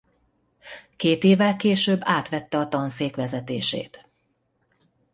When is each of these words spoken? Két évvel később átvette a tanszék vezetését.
Két 0.95 1.23
évvel 1.23 1.55
később 1.55 1.99
átvette 2.03 2.57
a 2.57 2.67
tanszék 2.67 3.15
vezetését. 3.15 4.09